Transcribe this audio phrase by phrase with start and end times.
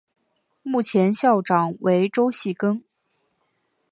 [0.63, 2.81] 目前校长为周戏庚。